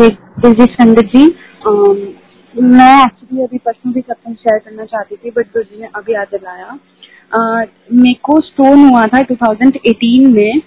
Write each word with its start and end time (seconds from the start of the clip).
जय 0.00 0.66
संगत 0.66 1.10
जी 1.14 1.24
मैं 2.54 2.92
एक्चुअली 3.04 3.42
अभी 3.42 3.58
परसों 3.58 3.92
भी 3.92 4.00
सत्संग 4.00 4.34
शेयर 4.34 4.58
करना 4.58 4.84
चाहती 4.84 5.16
थी 5.16 5.30
बट 5.30 5.46
गुरु 5.46 5.64
जी 5.64 5.80
ने 5.80 5.88
अभी 5.96 6.12
याद 6.14 6.28
दिलाया। 6.32 6.78
मेरे 7.92 8.14
को 8.22 8.40
स्टोन 8.40 8.84
हुआ 8.84 9.02
था 9.14 9.20
2018 9.32 10.26
में 10.34 10.62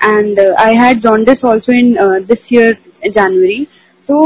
and 0.00 0.40
I 0.40 0.74
had 0.82 1.00
jaundice 1.02 1.44
also 1.46 1.72
in 1.72 1.92
this 2.26 2.52
year 2.52 2.76
January 3.08 3.66
तो 4.08 4.20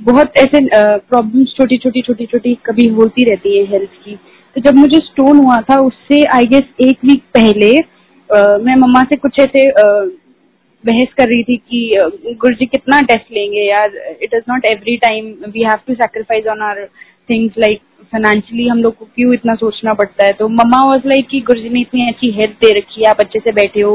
बहुत 0.00 0.38
ऐसे 0.38 0.60
प्रॉब्लम्स 1.08 1.54
छोटी 1.56 1.78
छोटी 1.78 2.02
छोटी 2.02 2.26
छोटी 2.26 2.54
कभी 2.66 2.88
होती 3.00 3.24
रहती 3.30 3.58
है 3.58 3.64
हेल्थ 3.72 3.90
की। 4.04 4.14
तो 4.56 4.60
जब 4.60 4.78
मुझे 4.78 4.98
स्टोन 4.98 5.44
हुआ 5.44 5.60
था 5.70 5.80
उससे 5.82 6.22
आई 6.36 6.44
गेस 6.52 6.88
एक 6.88 7.04
वीक 7.04 7.22
पहले 7.34 7.76
अ, 7.76 8.58
मैं 8.58 8.76
मम्मा 8.76 9.02
से 9.02 9.16
कुछ 9.16 9.38
ऐसे 9.40 9.68
अ, 9.70 9.84
बहस 10.84 11.12
कर 11.16 11.28
रही 11.28 11.42
थी 11.42 11.56
कि 11.70 12.34
गुरु 12.40 12.54
जी 12.56 12.66
कितना 12.66 13.00
टेस्ट 13.08 13.32
लेंगे 13.32 13.68
यार 13.68 13.96
it 14.22 14.34
is 14.34 14.42
not 14.48 14.64
every 14.70 14.96
time 14.98 15.26
we 15.48 15.62
have 15.62 15.78
to 15.86 15.94
sacrifice 15.94 16.46
on 16.50 16.62
our 16.62 16.84
things 17.28 17.58
like 17.58 17.80
financially 18.12 18.68
हम 18.68 18.82
लोग 18.82 18.96
को 18.98 19.04
क्यों 19.06 19.34
इतना 19.34 19.54
सोचना 19.54 19.94
पड़ता 19.94 20.26
है? 20.26 20.32
तो 20.32 20.48
मम्मा 20.48 20.82
वॉज़ 20.84 21.06
लाइक 21.08 21.26
कि 21.30 21.40
गुरु 21.46 21.60
जी 21.60 21.68
ने 21.68 21.80
इतनी 21.80 22.08
अच्छी 22.08 22.30
हेल्थ 22.38 22.56
दे 22.64 22.78
रखी 22.78 23.02
है, 23.02 23.10
आप 23.10 23.20
अच्छे 23.20 23.38
से 23.38 23.52
बैठे 23.52 23.80
हो 23.80 23.92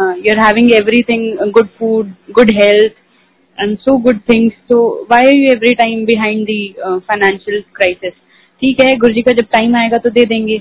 you 0.00 0.32
are 0.32 0.44
having 0.44 0.74
everything 0.74 1.50
good 1.52 1.68
food 1.78 2.12
good 2.34 2.52
health 2.54 2.92
and 3.58 3.76
so 3.78 3.96
good 4.04 4.18
things 4.30 4.54
तो 4.68 4.82
why 5.10 5.26
are 5.26 5.34
you 5.34 5.50
every 5.52 5.72
time 5.74 6.04
behind 6.04 6.44
the 6.46 6.74
financial 6.80 7.62
crisis 7.74 8.12
ठीक 8.62 8.82
है 8.84 8.94
गुरु 8.96 9.14
जी 9.14 9.22
का 9.22 9.32
जब 9.32 9.46
टाइम 9.52 9.76
आएगा 9.76 9.98
तो 9.98 10.10
दे 10.10 10.24
देंगे। 10.26 10.58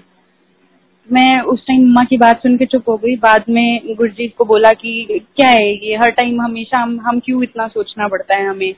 मैं 1.12 1.40
उस 1.42 1.60
टाइम 1.60 1.82
मम्मा 1.82 2.04
की 2.04 2.18
बात 2.18 2.38
सुन 2.38 2.58
के 2.58 2.66
चुप 2.66 2.90
हो 2.90 2.96
गई। 2.98 3.16
बाद 3.16 3.44
में 3.50 3.96
गुरजीत 3.98 4.34
को 4.38 4.46
बोला 4.46 4.72
कि, 4.72 5.22
क्या 5.38 5.50
है 5.50 5.74
ये? 5.88 5.96
हर 5.96 6.12
टाइम 6.12 6.42
हमेशा 6.42 6.78
हम 6.78 7.00
हम 7.06 7.20
क्यों 7.20 7.44
इतना 7.44 7.68
सोचना 7.68 8.08
पड़ता 8.08 8.36
है 8.36 8.48
हमें? 8.50 8.74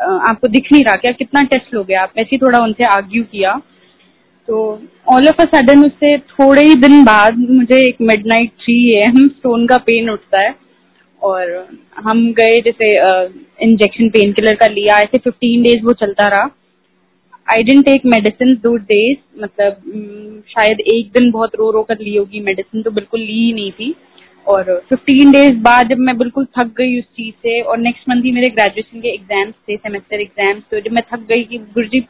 आपको 0.00 0.48
दिख 0.48 0.72
नहीं 0.72 0.82
रहा 0.84 0.94
क्या? 0.94 1.12
कितना 1.12 1.42
टेस्ट 1.42 1.74
लोगे 1.74 1.94
आप? 1.94 2.12
ऐसे 2.18 2.28
ही 2.32 2.38
थोड़ा 2.38 2.62
उनसे 2.64 2.84
आर्ग्यू 2.84 3.22
किया। 3.22 3.60
तो 4.48 4.56
ऑल 5.08 5.28
ऑफ़ 5.28 5.42
अ 5.42 5.44
सडन 5.44 5.84
उससे 5.86 6.16
थोड़े 6.18 6.62
ही 6.62 6.74
दिन 6.74 7.04
बाद 7.04 7.38
मुझे 7.50 7.76
एक 7.88 7.96
mid 8.02 8.26
night 8.26 8.50
three 8.50 8.76
AM 8.98 9.28
stone 9.28 9.66
का 9.66 9.76
पेन 9.76 10.10
उठता 10.10 10.44
है। 10.44 10.54
और 11.22 11.66
हम 11.98 12.32
गए, 12.32 12.56
जैसे 12.56 12.90
इंजेक्शन 13.64 14.08
पेन 14.08 14.32
किलर 14.32 14.54
का 14.54 14.66
लिया। 14.66 14.98
ऐसे 14.98 15.18
फिफ्टीन 15.18 15.62
डेज़ 15.62 15.84
वो 15.84 15.92
चलता 15.92 16.28
रहा। 16.28 16.50
आई 17.46 17.62
डेंट 17.62 17.84
टेक 17.84 18.06
मेडिसिन 18.06 18.54
दो 18.62 18.74
डेज़ 18.76 19.18
मतलब 19.42 19.80
हम्म, 19.86 20.40
शायद 20.48 20.80
एक 20.94 21.10
दिन 21.12 21.30
बहुत 21.30 21.54
रो 21.58 21.70
रो 21.70 21.82
कर 21.82 21.98
ली 22.00 22.16
होगी 22.16 22.40
मेडिसिन 22.42 22.82
तो 22.82 22.90
बिल्कुल 22.90 23.20
ली 23.20 23.44
ही 23.44 23.52
नहीं 23.52 23.70
थी। 23.72 23.94
और 24.46 24.64
15 24.90 25.32
डेज़ 25.32 25.56
बाद 25.60 25.88
जब 25.88 25.98
मैं 25.98 26.16
बिल्कुल 26.18 26.44
थक 26.58 26.66
गई 26.76 26.98
उस 26.98 27.04
चीज़ 27.16 27.34
से 27.42 27.60
और 27.62 27.78
नेक्स्ट 27.78 28.08
मंथ 28.08 28.24
ही 28.24 28.32
मेरे 28.32 28.50
ग्रेजुएशन 28.50 29.00
के 29.00 29.08
एग्ज़ाम्स 29.08 29.54
थे 29.68 29.76
सेमेस्टर 29.76 30.20
एग्ज़ाम्स 30.20 30.62
तो 30.70 30.80
जब 30.80 30.92
मैं 30.92 31.02
थक 31.12 31.26
गई 31.28 31.44
कि 31.44 31.58
गुरु 31.74 31.86
जी 31.86 32.04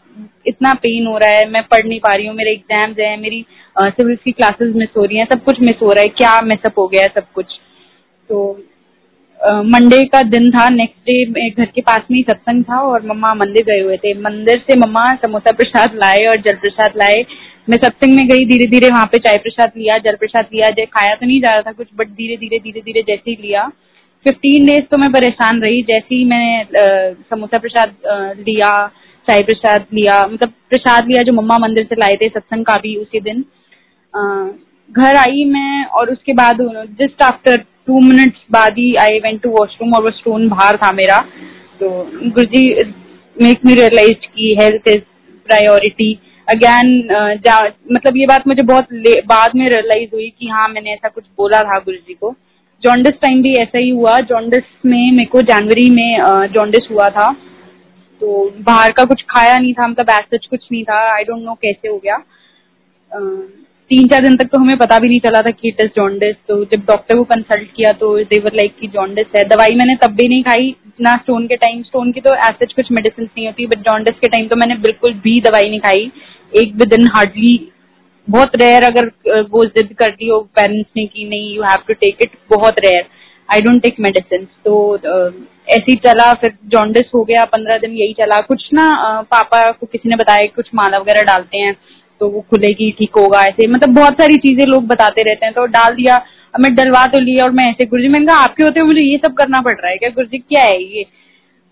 इतना 0.46 0.72
पेन 0.82 1.06
हो 1.06 1.16
रहा 1.18 1.30
है 1.30 1.48
मैं 1.50 1.62
पढ़ 1.70 1.86
नहीं 1.86 2.00
पा 2.00 2.14
रही 2.14 2.26
हूँ 2.26 2.34
मेरे 2.36 2.52
एग्ज़ाम्स 2.52 2.98
हैं 2.98 3.16
मेरी 3.20 3.44
सिविल्स 3.76 4.20
की 4.24 4.32
क्लासेस 4.32 4.74
मिस 4.76 4.88
हो 4.96 5.04
रही 5.04 5.18
हैं 5.18 5.26
सब 5.32 5.44
कुछ 5.44 5.60
मिस 5.60 5.82
हो 5.82 5.92
रहा 5.92 6.02
है 6.02 6.08
क्या 6.18 6.40
मिसअप 6.42 6.78
हो 6.78 6.86
गया 6.88 7.02
है 7.02 7.12
सब 7.14 7.32
कुछ? 7.34 7.46
तो 8.30 8.52
मंडे 9.46 10.02
का 10.06 10.22
दिन 10.24 10.50
था 10.50 10.68
नेक्स्ट 10.70 11.10
डे 11.10 11.48
घर 11.50 11.64
के 11.66 11.80
पास 11.80 12.02
में 12.10 12.16
ही 12.16 12.22
सत्संग 12.22 12.62
था 12.64 12.78
और 12.82 13.06
मम्मा 13.06 13.32
मंदिर 13.34 13.64
गए 13.64 13.80
हुए 13.80 13.96
थे। 13.96 14.14
मंदिर 14.20 14.58
से 14.60 14.78
मम्मा 14.78 15.04
समोसा 15.24 15.52
प्रसाद 15.52 15.94
लाए 15.94 16.24
और 16.26 16.40
जल 16.42 16.56
प्रसाद 16.62 16.96
लाए। 16.96 17.24
मैं 17.68 17.76
सत्संग 17.76 18.14
में 18.14 18.28
गई 18.28 18.44
धीरे 18.46 18.66
धीरे 18.70 18.88
वहाँ 18.88 19.06
पे 19.12 19.18
चाय 19.18 19.36
प्रसाद 19.38 19.72
लिया, 19.76 19.96
जल 19.98 20.16
प्रसाद 20.16 20.48
लिया। 20.54 20.70
जय 20.70 20.84
खाया 20.92 21.14
तो 21.14 21.26
नहीं 21.26 21.40
जा 21.40 21.52
रहा 21.52 21.62
था 21.62 21.72
कुछ 21.72 21.88
बट 21.98 22.08
धीरे 22.10 22.36
धीरे 22.36 22.58
धीरे 22.58 22.80
धीरे 22.80 23.02
जैसे 23.02 23.30
ही 23.30 23.36
लिया। 23.42 23.66
फिफ्टीन 24.26 24.66
डेज़ 24.66 24.84
तो 24.90 24.98
मैं 24.98 25.10
परेशान 25.12 25.60
रही। 25.62 25.82
जैसे 25.84 26.14
ही 26.14 26.24
मैंने 26.24 27.14
समोसा 27.30 27.58
प्रसाद 27.58 27.94
लिया, 28.40 28.70
चाय 29.28 29.42
प्रसाद 29.42 29.86
लिया 29.94 30.20
मतलब 30.24 30.52
प्रसाद 30.70 31.08
लिया 31.08 31.22
जो 31.22 31.32
मम्मा 31.32 31.58
मंदिर 31.60 31.84
से 31.84 32.00
लाए 32.00 32.16
थे 32.16 32.28
सत्संग 32.30 32.64
का 32.64 32.74
भी 32.82 32.96
उसी 32.96 33.20
दिन। 33.20 33.44
घर 34.90 35.16
आई 35.18 35.44
मैं 35.46 35.84
और 35.86 36.10
उसके 36.10 36.32
बाद 36.34 36.58
जस्ट 37.00 37.22
आफ्टर 37.22 37.64
टू 37.86 38.00
मिनट्स 38.00 38.38
बाद 38.50 38.72
ही 38.78 38.94
आई 38.94 39.18
वेंट 39.18 39.40
टू 39.42 39.50
वॉशरूम 39.50 39.92
और 39.94 40.02
वो 40.02 40.08
स्टोन 40.08 40.48
बाहर 40.48 40.76
था 40.76 40.92
मेरा। 40.92 41.18
तो 41.80 41.88
गुरुजी 42.30 42.74
मेक 43.42 43.58
मी 43.66 43.74
रियलाइज़ 43.74 44.26
की 44.26 44.54
हेल्थ 44.60 44.88
इज़ 44.88 45.04
प्रायोरिटी 45.46 46.18
अगैन 46.48 46.86
मतलब 47.92 48.16
ये 48.16 48.26
बात 48.26 48.46
मुझे 48.48 48.62
बहुत 48.62 48.86
बाद 49.26 49.50
में 49.56 49.68
रियलाइज़ 49.70 50.10
हुई 50.14 50.28
कि 50.38 50.48
हाँ 50.48 50.68
मैंने 50.68 50.92
ऐसा 50.92 51.08
कुछ 51.08 51.24
बोला 51.38 51.58
था 51.58 51.78
गुरु 51.78 51.96
जी 51.96 52.14
को। 52.14 52.34
जॉन्डिस 52.82 53.12
टाइम 53.12 53.42
भी 53.42 53.52
ऐसा 53.54 53.78
ही 53.78 53.90
हुआ। 53.90 54.18
जॉन्डिस 54.20 54.62
में 54.86 55.12
मेरे 55.12 55.26
को 55.26 55.40
जनवरी 55.42 55.90
में 55.90 56.20
जॉन्डिस 56.46 56.88
हुआ 56.90 57.08
था। 57.08 57.32
तो 58.20 58.54
बाहर 58.60 58.92
का 58.92 59.04
कुछ 59.04 59.22
खाया 59.22 59.58
नहीं 59.58 59.72
था 59.72 59.88
मतलब 59.88 60.10
ऐसा 60.10 60.36
कुछ 60.36 60.66
नहीं 60.72 60.84
था। 60.84 61.14
आई 61.14 61.24
डोंट 61.24 61.42
नो 61.42 61.54
कैसे 61.54 61.88
हो 61.88 61.98
गया। 61.98 62.16
अ, 63.12 63.18
तीन 63.90 64.06
चार 64.08 64.20
दिन 64.22 64.36
तक 64.36 64.48
तो 64.52 64.58
हमें 64.58 64.76
पता 64.78 64.98
भी 64.98 65.08
नहीं 65.08 65.20
चला 65.20 65.40
था 65.42 65.50
कि 65.50 65.68
इट 65.68 65.80
इज़ 65.80 65.90
जॉन्डिस 65.96 66.34
तो 66.48 66.54
जब 66.64 66.84
डॉक्टर 66.86 67.16
को 67.16 67.24
कंसल्ट 67.24 67.68
किया 67.76 67.92
तो 67.94 68.16
देवर 68.24 68.54
लाइक 68.54 68.74
की 68.80 68.86
जॉन्डिस 68.94 69.26
है। 69.36 69.44
दवाई 69.48 69.74
मैंने 69.76 69.94
तब 69.96 70.14
भी 70.16 70.28
नहीं 70.28 70.42
खाई, 70.42 70.74
ना 71.00 71.12
स्टोन 71.16 71.46
के 71.46 71.56
टाइम 71.56 71.82
स्टोन 71.82 72.10
की 72.12 72.20
तो 72.20 72.34
ऐसे 72.36 72.66
कुछ 72.66 72.90
मेडिसिन 72.92 73.24
नहीं 73.26 73.46
होती 73.46 73.66
बट 73.66 73.88
जॉन्डिस 73.90 74.18
के 74.20 74.28
टाइम 74.28 74.48
तो 74.48 74.56
मैंने 74.56 74.74
बिल्कुल 74.80 75.14
भी 75.24 75.40
दवाई 75.40 75.68
नहीं 75.70 75.80
खाई। 75.80 76.10
एक 76.52 76.76
भी 76.76 76.86
दिन 76.86 77.06
हार्डली 77.14 77.56
बहुत 78.28 78.56
रेयर 78.60 78.84
अगर 78.84 79.10
वो 79.50 79.64
जिद 79.66 79.94
कर 79.98 80.10
दी 80.12 80.28
हो 80.28 80.40
पेरेंट्स 80.56 80.90
ने 80.96 81.06
कि 81.06 81.24
नहीं 81.24 81.54
you 81.56 81.62
have 81.62 81.84
to 81.88 81.94
take 81.94 82.22
it 82.22 82.30
बहुत 82.50 82.80
rare 82.84 83.04
I 83.48 83.60
don't 83.62 83.82
take 83.82 84.00
medicine 84.00 84.46
तो 84.64 84.96
ऐसे 85.68 85.90
ही 85.90 85.94
चला, 85.96 86.32
फिर 86.32 86.52
जॉन्डिस 86.66 87.10
हो 87.14 87.22
गया, 87.24 87.44
पंद्रह 87.46 87.78
दिन 87.78 87.92
यही 87.92 88.12
चला। 88.14 88.40
कुछ 88.42 88.68
ना 88.74 89.22
पापा 89.30 89.60
को 89.70 89.86
किसी 89.86 90.08
ने 90.08 90.16
बताया, 90.16 90.46
कुछ 90.56 90.68
माला 90.74 90.98
वगैरह 90.98 91.22
डालते 91.24 91.58
हैं। 91.58 91.72
तो 92.20 92.28
वो 92.28 92.40
खुलेगी, 92.50 92.90
ठीक 92.98 93.16
होगा, 93.18 93.44
ऐसे। 93.44 93.66
मतलब 93.66 93.94
बहुत 93.94 94.14
सारी 94.14 94.36
चीज़ें 94.38 94.64
लोग 94.66 94.86
बताते 94.86 95.22
रहते 95.22 95.46
हैं 95.46 95.54
तो 95.54 95.66
डाल 95.72 95.94
दिया 95.94 96.24
मैं 96.54 96.74
डलवा 96.74 97.04
तो 97.06 97.18
लिया 97.20 97.44
और 97.44 97.50
मैं 97.52 97.64
ऐसे, 97.64 97.86
गुरुजी, 97.86 98.08
मैंने 98.08 98.26
कहा, 98.26 98.36
आपके 98.38 98.62
होते 98.62 98.80
हुए 98.80 98.86
मुझे 98.86 99.00
ये 99.00 99.16
सब 99.18 99.32
करना 99.34 99.60
पड़ 99.60 99.72
रहा 99.72 99.90
है 99.90 99.96
क्या? 99.96 100.08
गुरुजी, 100.10 100.38
क्या 100.40 100.62
है 100.64 100.82
ये? 100.82 101.04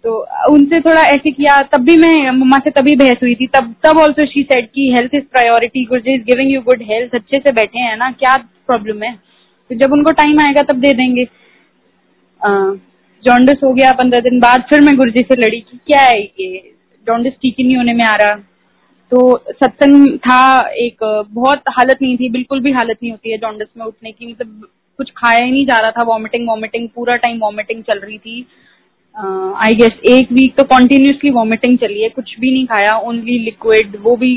तो 0.05 0.17
उनसे 0.53 0.81
थोड़ा 0.81 1.03
ऐसे 1.03 1.31
किया, 1.31 1.59
तब 1.73 1.85
भी 1.85 1.97
मैं 1.99 2.31
मम्मा 2.31 2.57
से 2.59 2.71
तभी 2.73 2.97
बहस 2.97 3.23
हुई 3.23 3.35
थी, 3.35 3.47
तब 3.49 3.75
तब 3.85 3.99
ऑल्सो 3.99 4.27
शी 4.27 4.43
सेड 4.43 4.67
की 4.69 4.91
health 4.93 5.15
is 5.15 5.25
priority 5.33 5.85
Guruji 5.85 6.15
is 6.15 6.23
giving 6.25 6.53
you 6.53 6.61
good 6.63 6.83
health 6.91 7.15
अच्छे 7.15 7.39
से 7.39 7.53
बैठे 7.53 7.81
हैं 7.81 7.97
ना, 7.97 8.11
क्या 8.13 8.37
प्रॉब्लम 8.37 9.03
है? 9.03 9.13
तो 9.71 9.75
जब 9.77 9.93
उनको 9.93 10.13
टाइम 10.15 10.41
आएगा, 10.41 10.63
तब 10.63 10.81
दे 10.81 10.93
देंगे। 10.93 11.25
जॉन्डिस 13.23 13.63
हो 13.65 13.73
गया 13.73 13.93
पंद्रह 13.95 14.21
दिन 14.21 14.41
बाद, 14.41 14.65
फिर 14.71 14.81
मैं 14.81 14.97
गुरुजी 14.97 15.21
से 15.23 15.41
लड़ी 15.41 15.61
कि 15.61 15.79
क्या 15.87 16.01
है 16.03 16.21
ये? 16.21 16.73
जॉन्डिस 17.07 17.33
ठीक 17.33 17.55
ही 17.59 17.65
नहीं 17.65 17.77
होने 17.77 17.93
में 17.93 18.05
आ 18.05 18.17
रहा। 18.17 18.35
तो 19.15 19.21
सत्संग 19.53 20.17
था 20.19 20.39
एक, 20.77 21.05
बहुत 21.33 21.63
हालत 21.71 21.99
नहीं 22.03 22.17
थी, 22.17 22.29
बिल्कुल 22.31 22.61
भी 22.61 22.71
हालत 22.73 22.97
नहीं 23.03 23.11
होती 23.11 23.31
है 23.31 23.37
जॉन्डिस 23.39 23.69
में 23.79 23.85
उठने 23.87 24.11
की 24.13 24.27
मतलब 24.27 24.67
कुछ 24.99 25.11
खाया 25.11 25.45
ही 25.45 25.51
नहीं 25.51 25.67
जा 25.67 25.75
रहा 25.75 25.91
था 25.91 26.03
वॉमिटिंग 26.03 26.49
वॉमिटिंग 26.49 26.89
पूरा 26.95 27.17
टाइम 27.17 27.39
वॉमिटिंग 27.41 27.83
चल 27.83 27.99
रही 27.99 28.19
थी। 28.19 28.47
आई 29.57 29.75
गेस 29.75 30.01
एक 30.11 30.33
वीक 30.33 30.57
तो 30.57 30.65
कॉन्टिन्यूसली 30.67 31.31
वॉमिटिंग 31.31 31.79
चली 31.79 32.03
है, 32.03 32.09
कुछ 32.09 32.35
भी 32.41 32.53
नहीं 32.53 32.67
खाया 32.67 32.97
ओनली 33.01 33.39
लिक्विड 33.39 33.97
वो 34.03 34.17
भी 34.17 34.35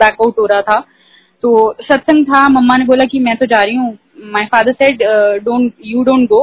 बैकआउट 0.00 0.38
हो 0.38 0.46
रहा 0.46 0.62
था। 0.62 0.80
तो 1.42 1.74
सत्संग 1.82 2.24
था, 2.24 2.48
मम्मा 2.50 2.76
ने 2.76 2.84
बोला 2.84 3.04
कि 3.04 3.18
मैं 3.20 3.36
तो 3.36 3.46
जा 3.46 3.62
रही 3.62 3.76
हूँ। 3.76 3.96
My 4.32 4.44
father 4.46 4.72
said 4.74 5.02
don't 5.44 5.72
you 5.86 6.02
don't 6.04 6.28
go 6.28 6.42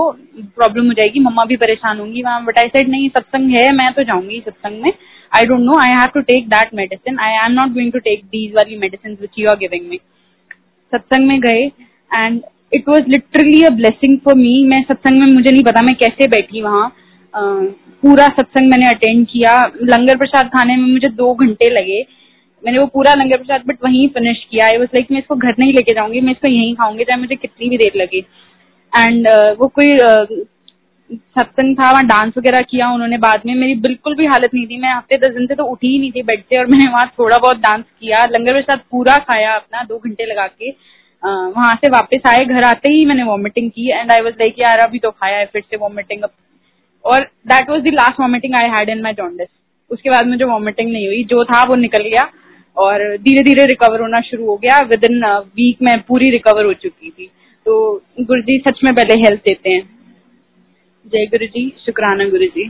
problem 0.56 0.88
हो 0.88 0.94
जाएगी, 0.94 1.20
मम्मा 1.22 1.46
भी 1.46 1.56
परेशान 1.58 2.00
होंगी 2.00 2.22
वहाँ 2.24 2.44
बट 2.46 2.58
आई 2.60 2.68
सेड 2.70 2.90
नहीं, 2.90 3.10
सत्संग 3.10 3.58
है, 3.58 3.70
मैं 3.74 3.94
तो 3.94 4.04
जाऊँगी 4.04 4.44
सत्संग 4.46 4.82
में। 4.84 4.92
I 5.32 5.46
don't 5.46 5.62
know 5.62 5.78
I 5.80 5.92
have 5.92 6.08
to 6.14 6.22
take 6.24 6.48
that 6.50 6.74
medicine 6.76 7.20
I 7.20 7.34
am 7.46 7.52
not 7.52 7.74
going 7.74 7.92
to 7.92 8.00
take 8.10 8.24
these 8.26 8.54
वाली 8.56 8.78
medicine 8.78 9.18
which 9.22 9.40
you 9.40 9.50
are 9.50 9.58
giving 9.58 9.90
me 9.90 10.00
सत्संग 10.94 11.28
में 11.28 11.40
गए 11.42 11.64
and 12.12 12.42
it 12.74 12.90
was 12.90 13.10
literally 13.10 13.62
a 13.64 13.70
blessing 13.76 14.18
for 14.26 14.36
me 14.36 14.54
मैं 14.68 14.82
सत्संग 14.84 15.20
में 15.20 15.34
मुझे 15.34 15.52
नहीं 15.52 15.64
पता 15.64 15.82
मैं 15.82 15.96
कैसे 15.96 16.28
बैठी 16.28 16.62
वहाँ 16.62 16.88
पूरा 18.04 18.28
सत्संग 18.40 18.70
मैंने 18.72 18.90
अटेंड 18.90 19.26
किया 19.28 19.56
लंगर 19.84 20.18
प्रसाद 20.18 20.48
खाने 20.48 20.76
में 20.76 20.92
मुझे 20.92 21.12
दो 21.16 21.34
घंटे 21.36 21.70
लगे 21.70 22.02
मैंने 22.64 22.80
वो 22.80 22.86
पूरा 22.94 23.14
लंगर 23.14 23.38
प्रसाद 23.38 23.64
बट 23.68 23.84
वहीं 23.84 24.08
फिनिश 24.10 24.44
किया 24.52 24.66
आई 24.68 24.78
वाज 24.78 24.88
लाइक 24.96 25.12
मैं 25.12 25.20
इसको 25.20 25.36
घर 25.38 25.56
नहीं 25.60 25.74
लेके 25.74 25.94
जाऊँगी 25.96 26.22
मैं 26.22 26.32
इसको 26.32 26.48
यहीं 26.48 26.74
खाऊँगी 26.76 27.04
चाहे 27.04 27.20
मुझे 27.22 27.36
कितनी 27.36 27.70
भी 27.70 27.78
देर 27.78 28.02
लगे 28.02 28.20
एंड 28.94 29.28
uh, 29.28 29.60
वो 29.60 29.68
कोई 29.68 29.92
अ, 29.92 30.26
सत्संग 31.10 31.76
था, 31.76 31.90
वहाँ 31.92 32.06
डांस 32.06 32.34
वगैरह 32.38 32.62
किया 32.62 32.90
उन्होंने 32.94 33.18
बाद 33.20 33.42
में। 33.46 33.54
मेरी 33.56 33.76
बिल्कुल 33.82 34.16
भी 34.16 34.26
हालत 34.26 34.54
नहीं 34.54 34.66
थी। 34.68 34.78
मैं 34.78 34.94
हफ़्ते 34.94 35.18
दस 35.20 35.34
दिन 35.34 35.46
से 35.48 35.56
तो 35.56 35.64
उठी 35.66 35.88
ही 35.88 36.00
नहीं 36.00 36.12
थी 36.12 36.22
बेड 36.24 36.42
से 36.42 36.58
और 36.58 36.66
मैंने 36.68 36.90
वहाँ 36.92 37.06
थोड़ा 37.20 37.38
बहुत 37.38 37.58
डांस 37.60 37.84
किया। 37.84 38.26
लंगर 38.28 38.54
के 38.54 38.62
साथ 38.64 38.78
पूरा 38.92 39.18
खाया 39.24 39.54
अपना, 39.56 39.84
दो 39.84 39.98
घंटे 40.00 40.26
लगा 40.26 40.48
के। 40.48 40.70
वहाँ 41.24 41.76
से 41.76 41.90
वापस 41.92 42.28
आए, 42.28 42.46
घर 42.46 42.64
आते 42.64 42.92
ही 42.92 43.06
मैंने 43.06 43.24
वॉमिटिंग 43.26 43.70
की 43.72 43.90
एंड 43.92 44.12
आई 44.12 44.22
वॉज़ 44.22 44.34
लाइक 44.40 44.60
यार, 44.60 44.80
अभी 44.80 45.00
तो 45.00 45.12
खाया 45.12 45.38
है, 45.38 45.46
फिर 45.46 45.62
से 45.62 45.78
वॉमिटिंग 45.78 46.24
और 47.06 47.24
that 47.48 47.70
was 47.70 47.82
the 47.82 47.94
last 47.94 48.20
vomiting 48.20 48.56
I 48.56 48.70
had 48.70 48.90
in 48.90 49.02
my 49.02 49.14
jaundice 49.14 49.48
उसके 49.92 50.10
बाद 50.10 50.28
मुझे 50.28 50.46
वॉमिटिंग 50.46 50.92
नहीं 50.92 51.08
हुई। 51.08 51.24
जो 51.26 51.44
था 51.46 51.64
वो 51.64 51.76
निकल 51.78 52.04
गया 52.06 52.30
और 52.78 53.02
धीरे 53.18 53.44
धीरे 53.44 53.66
रिकवर 53.68 54.02
होना 54.02 54.22
शुरू 54.22 54.46
हो 54.46 54.56
गया। 54.58 54.78
विद 54.86 55.04
इन 55.04 55.26
वीक 55.26 55.82
में 55.82 56.00
पूरी 56.02 56.30
रिकवर 56.32 56.66
हो 56.66 56.74
चुकी 56.76 57.10
थी। 57.10 57.30
तो 57.66 57.76
गुरु 58.22 58.42
जी 58.42 58.58
सच 58.60 58.80
में 58.84 58.94
पहले 58.96 59.20
हेल्थ 59.22 59.42
देते 59.42 59.70
हैं। 59.70 59.84
जय 61.06 61.26
गुरु 61.28 61.48
जी 61.54 61.62
शुक्राना 61.86 62.26
गुरु 62.30 62.48
जी 62.56 62.64